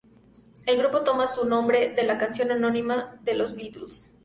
El 0.65 0.77
grupo 0.79 1.01
toma 1.01 1.27
su 1.27 1.45
nombre 1.45 1.91
de 1.93 2.01
la 2.05 2.17
canción 2.17 2.49
homónima 2.49 3.19
de 3.21 3.35
los 3.35 3.55
Beatles. 3.55 4.17